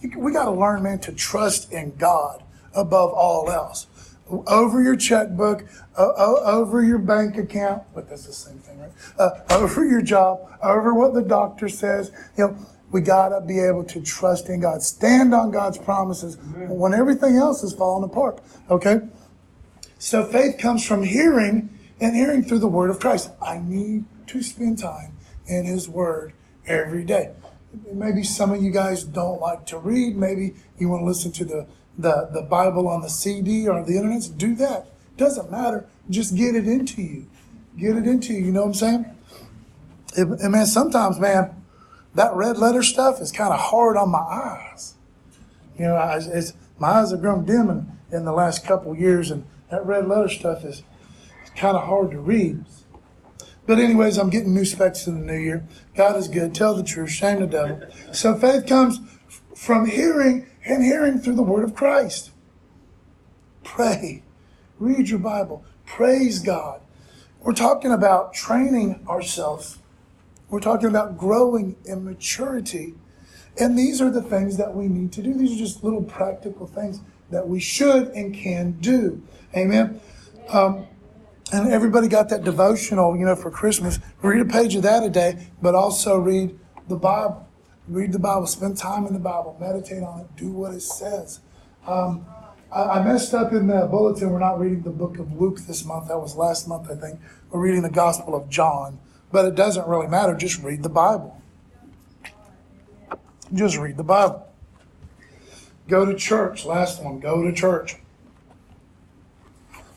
[0.00, 2.42] You, we got to learn, man, to trust in God
[2.74, 3.86] above all else.
[4.28, 5.64] Over your checkbook,
[5.96, 8.90] uh, over your bank account, but that's the same thing, right?
[9.18, 12.12] Uh, over your job, over what the doctor says.
[12.38, 12.58] You know,
[12.90, 16.36] we got to be able to trust in God, stand on God's promises
[16.68, 18.40] when everything else is falling apart.
[18.70, 19.00] Okay?
[19.98, 23.30] So faith comes from hearing and hearing through the word of Christ.
[23.40, 26.32] I need to spend time in His Word
[26.66, 27.32] every day.
[27.90, 30.16] Maybe some of you guys don't like to read.
[30.16, 33.96] Maybe you want to listen to the, the, the Bible on the CD or the
[33.96, 34.30] internet.
[34.36, 34.86] Do that.
[35.16, 35.86] Doesn't matter.
[36.10, 37.26] Just get it into you.
[37.76, 38.46] Get it into you.
[38.46, 39.06] You know what I'm saying?
[40.16, 41.54] and man, sometimes, man,
[42.14, 44.94] that red letter stuff is kind of hard on my eyes.
[45.78, 49.30] You know, I, it's, my eyes have grown dim in, in the last couple years,
[49.30, 50.82] and that red letter stuff is
[51.56, 52.64] kind of hard to read.
[53.66, 55.66] But anyways, I'm getting new specs in the new year.
[55.94, 56.54] God is good.
[56.54, 57.10] Tell the truth.
[57.10, 57.80] Shame the devil.
[58.12, 59.00] So faith comes
[59.54, 62.30] from hearing and hearing through the word of Christ.
[63.64, 64.22] Pray.
[64.78, 65.64] Read your Bible.
[65.86, 66.80] Praise God.
[67.40, 69.78] We're talking about training ourselves
[70.52, 72.92] we're talking about growing in maturity.
[73.58, 75.32] And these are the things that we need to do.
[75.32, 79.22] These are just little practical things that we should and can do.
[79.56, 79.98] Amen.
[80.50, 80.86] Um,
[81.54, 83.98] and everybody got that devotional, you know, for Christmas.
[84.20, 87.48] Read a page of that a day, but also read the Bible.
[87.88, 88.46] Read the Bible.
[88.46, 89.56] Spend time in the Bible.
[89.60, 90.36] Meditate on it.
[90.36, 91.40] Do what it says.
[91.86, 92.26] Um,
[92.70, 94.30] I, I messed up in the bulletin.
[94.30, 96.08] We're not reading the book of Luke this month.
[96.08, 97.20] That was last month, I think.
[97.50, 98.98] We're reading the Gospel of John.
[99.30, 100.34] But it doesn't really matter.
[100.34, 101.40] Just read the Bible.
[103.52, 104.46] Just read the Bible.
[105.88, 106.64] Go to church.
[106.64, 107.18] Last one.
[107.18, 107.96] Go to church.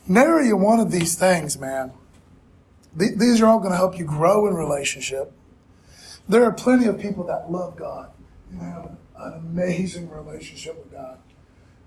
[0.07, 1.91] Nary one of these things, man.
[2.95, 5.33] These are all going to help you grow in relationship.
[6.27, 8.11] There are plenty of people that love God
[8.51, 11.19] and have an amazing relationship with God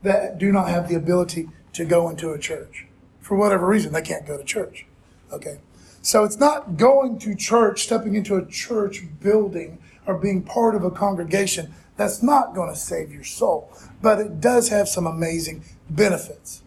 [0.02, 2.86] that do not have the ability to go into a church.
[3.20, 4.86] For whatever reason, they can't go to church.
[5.32, 5.58] Okay.
[6.02, 10.84] So it's not going to church, stepping into a church building, or being part of
[10.84, 11.74] a congregation.
[11.96, 13.70] That's not going to save your soul.
[14.00, 16.62] But it does have some amazing benefits.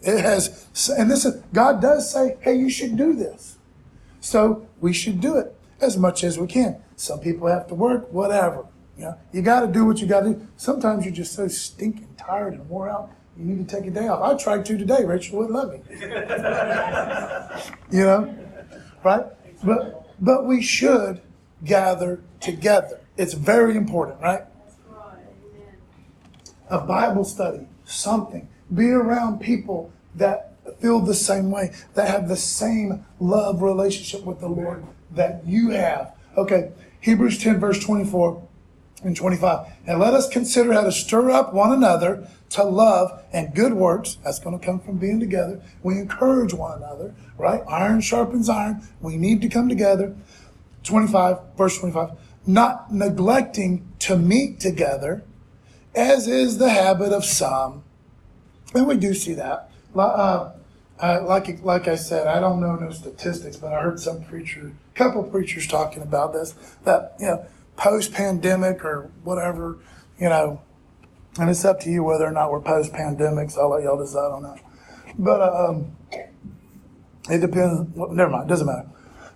[0.00, 3.58] It has, and this is, God does say, hey, you should do this.
[4.20, 6.82] So we should do it as much as we can.
[6.96, 8.66] Some people have to work, whatever.
[8.96, 10.46] You know, you got to do what you got to do.
[10.56, 13.10] Sometimes you're just so stinking tired and wore out.
[13.38, 14.22] You need to take a day off.
[14.22, 15.04] I tried to today.
[15.04, 15.80] Rachel wouldn't let me.
[17.98, 18.34] you know,
[19.04, 19.26] right?
[19.62, 21.20] But but we should
[21.62, 23.00] gather together.
[23.18, 24.44] It's very important, right?
[26.70, 28.48] A Bible study, something.
[28.74, 34.40] Be around people that feel the same way, that have the same love relationship with
[34.40, 36.14] the Lord that you have.
[36.36, 38.42] Okay, Hebrews 10, verse 24
[39.02, 39.66] and 25.
[39.86, 44.18] And let us consider how to stir up one another to love and good works.
[44.24, 45.62] That's going to come from being together.
[45.82, 47.62] We encourage one another, right?
[47.68, 48.86] Iron sharpens iron.
[49.00, 50.16] We need to come together.
[50.84, 52.10] 25, verse 25.
[52.46, 55.24] Not neglecting to meet together,
[55.94, 57.82] as is the habit of some.
[58.74, 59.70] And we do see that.
[59.94, 60.52] Uh,
[61.00, 64.72] uh, like like I said, I don't know no statistics, but I heard some preacher,
[64.96, 66.54] couple preachers talking about this.
[66.84, 69.78] That you know, post pandemic or whatever,
[70.18, 70.60] you know,
[71.38, 73.58] and it's up to you whether or not we're post pandemics.
[73.58, 74.58] I'll let y'all decide on that.
[75.18, 75.96] But um,
[77.30, 77.90] it depends.
[77.94, 78.48] Well, never mind.
[78.48, 78.88] Doesn't matter.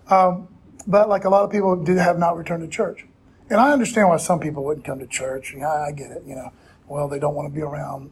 [0.09, 0.49] Um,
[0.87, 3.07] but like a lot of people do have not returned to church,
[3.49, 5.55] and I understand why some people wouldn't come to church.
[5.55, 6.23] I, I get it.
[6.27, 6.53] You know,
[6.89, 8.11] well they don't want to be around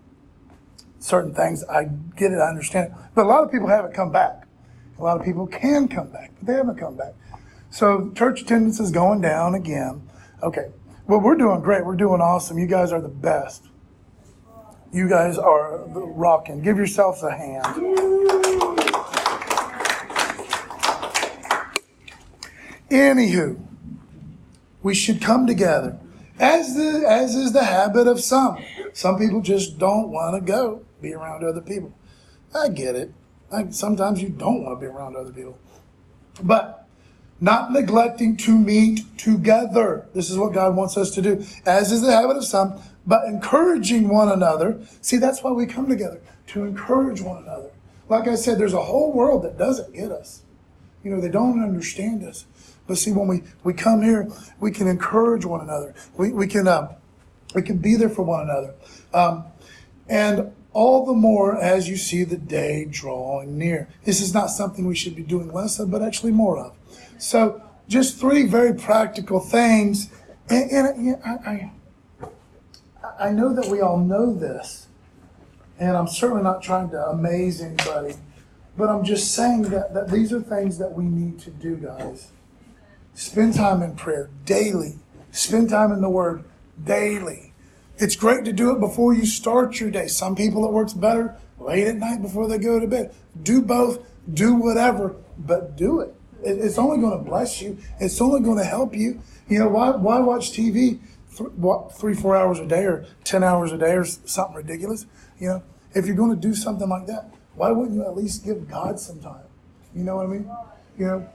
[1.01, 1.65] certain things.
[1.65, 1.85] I
[2.17, 2.39] get it.
[2.39, 2.93] I understand it.
[3.15, 4.47] But a lot of people haven't come back.
[4.99, 7.15] A lot of people can come back, but they haven't come back.
[7.71, 10.09] So church attendance is going down again.
[10.43, 10.71] Okay.
[11.07, 11.87] Well, we're doing great.
[11.87, 12.59] We're doing awesome.
[12.59, 13.65] You guys are the best.
[14.93, 16.63] You guys are rocking.
[16.63, 17.65] Give yourselves a hand.
[22.91, 23.61] Anywho,
[24.83, 25.99] we should come together,
[26.39, 28.65] as the as is the habit of some.
[28.95, 31.93] Some people just don't want to go be around other people.
[32.55, 33.13] I get it.
[33.51, 35.59] Like sometimes you don't want to be around other people.
[36.43, 36.78] But
[37.41, 40.07] not neglecting to meet together.
[40.15, 43.25] This is what God wants us to do, as is the habit of some, but
[43.25, 44.81] encouraging one another.
[45.01, 47.71] See, that's why we come together, to encourage one another.
[48.09, 50.43] Like I said, there's a whole world that doesn't get us.
[51.05, 52.47] You know, they don't understand us.
[52.87, 54.29] But see, when we, we come here,
[54.59, 55.95] we can encourage one another.
[56.17, 56.95] We, we can uh,
[57.55, 58.75] we can be there for one another.
[59.13, 59.45] Um,
[60.09, 63.89] and all the more as you see the day drawing near.
[64.05, 66.78] This is not something we should be doing less of, but actually more of.
[67.19, 70.11] So, just three very practical things.
[70.49, 71.73] And, and I, I,
[73.19, 74.87] I know that we all know this,
[75.79, 78.15] and I'm certainly not trying to amaze anybody,
[78.77, 82.31] but I'm just saying that, that these are things that we need to do, guys.
[83.15, 84.95] Spend time in prayer daily,
[85.33, 86.45] spend time in the Word
[86.83, 87.53] daily.
[87.97, 90.07] It's great to do it before you start your day.
[90.07, 93.13] Some people it works better late at night before they go to bed.
[93.43, 96.15] Do both, do whatever, but do it.
[96.43, 97.79] It's only going to bless you.
[98.01, 99.21] It's only going to help you.
[99.49, 101.01] You know, why, why watch TV
[101.37, 105.07] th- what, three, four hours a day or 10 hours a day or something ridiculous?
[105.39, 105.63] You know,
[105.95, 109.01] if you're going to do something like that, why wouldn't you at least give God
[109.01, 109.45] some time?
[109.95, 110.51] You know what I mean?
[110.97, 111.29] You know,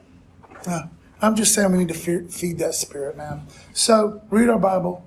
[0.67, 0.83] uh,
[1.21, 3.47] I'm just saying we need to feed that spirit, man.
[3.73, 5.05] So read our Bible,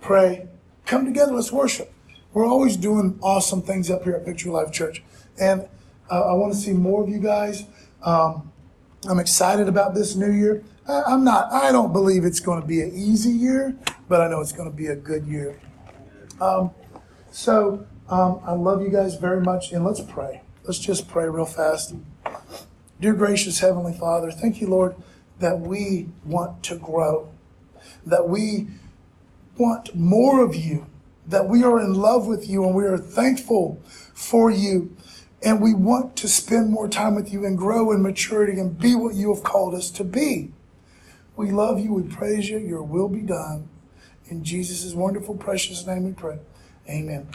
[0.00, 0.48] pray,
[0.84, 1.92] come together, let's worship.
[2.32, 5.02] We're always doing awesome things up here at Picture Life Church.
[5.40, 5.68] And
[6.10, 7.64] uh, I want to see more of you guys.
[8.02, 8.52] Um,
[9.08, 10.64] I'm excited about this new year.
[10.88, 13.76] I, am not, I don't believe it's going to be an easy year,
[14.08, 15.60] but I know it's going to be a good year.
[16.40, 16.72] Um,
[17.30, 20.42] so um, I love you guys very much, and let's pray.
[20.64, 21.94] Let's just pray real fast.
[23.00, 24.96] Dear gracious Heavenly Father, thank you, Lord,
[25.38, 27.28] that we want to grow,
[28.04, 28.68] that we
[29.56, 30.86] want more of you,
[31.26, 33.80] that we are in love with you and we are thankful
[34.14, 34.95] for you.
[35.46, 38.96] And we want to spend more time with you and grow in maturity and be
[38.96, 40.50] what you have called us to be.
[41.36, 41.92] We love you.
[41.94, 42.58] We praise you.
[42.58, 43.68] Your will be done.
[44.28, 46.40] In Jesus' wonderful, precious name we pray.
[46.90, 47.28] Amen.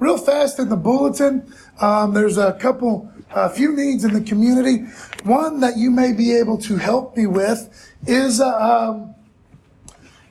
[0.00, 4.78] Real fast in the bulletin, um, there's a couple, a few needs in the community.
[5.22, 9.14] One that you may be able to help me with is uh, um,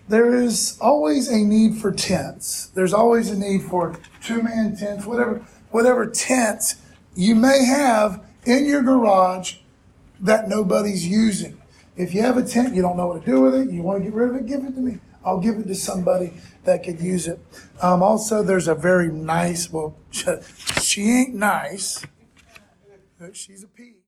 [0.09, 2.65] there is always a need for tents.
[2.75, 6.75] There's always a need for two man tents, whatever, whatever tents
[7.15, 9.57] you may have in your garage
[10.19, 11.59] that nobody's using.
[11.97, 13.99] If you have a tent, you don't know what to do with it, you want
[13.99, 14.99] to get rid of it, give it to me.
[15.23, 17.39] I'll give it to somebody that could use it.
[17.81, 19.95] Um, also, there's a very nice, well,
[20.81, 22.05] she ain't nice,
[23.33, 23.93] she's a pea.